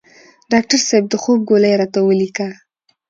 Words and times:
ډاکټر 0.51 0.79
صیب 0.89 1.05
د 1.09 1.15
خوب 1.21 1.39
ګولۍ 1.49 1.73
راته 1.81 1.99
ولیکه 2.03 2.47